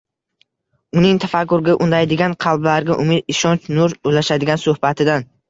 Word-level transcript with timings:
Uning 1.01 1.19
tafakkurga 1.25 1.75
undaydigan, 1.87 2.33
qalblarga 2.47 2.97
umid, 3.05 3.29
ishonch, 3.35 3.69
nur 3.77 3.95
ulashadigan 4.15 4.65
suhbatidan 4.67 5.31